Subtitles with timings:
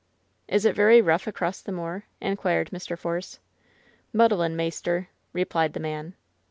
[0.47, 2.97] "Is it very rough across the moor?" inquired Mr.
[2.97, 3.37] Force.
[4.11, 6.15] "Muddlin', maister," replied the man.